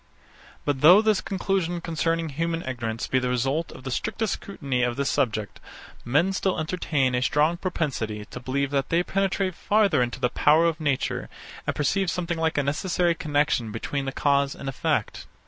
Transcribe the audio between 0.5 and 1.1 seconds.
But though